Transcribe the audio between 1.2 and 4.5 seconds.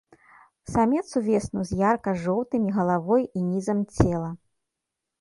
увесну з ярка-жоўтымі галавой і нізам цела.